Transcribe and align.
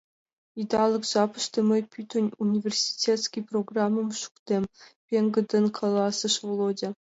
Идалык 0.61 1.03
жапыште 1.11 1.59
мый 1.69 1.81
пӱтынь 1.91 2.33
университетский 2.45 3.45
программым 3.49 4.09
шуктем,— 4.21 4.63
пеҥгыдын 5.07 5.65
каласыш 5.77 6.35
Володя. 6.45 6.89